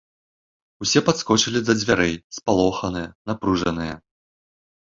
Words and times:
Усе 0.85 0.99
падскочылі 1.09 1.59
да 1.67 1.73
дзвярэй, 1.81 2.13
спалоханыя, 2.39 3.07
напружаныя. 3.33 3.95